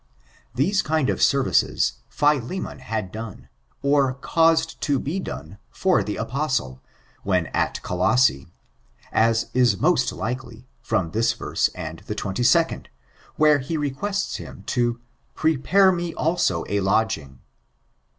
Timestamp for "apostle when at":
6.15-7.79